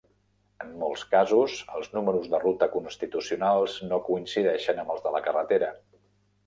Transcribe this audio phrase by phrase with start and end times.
[0.63, 5.75] En molts casos, els números de ruta constitucionals no coincideixen amb els de la carretera.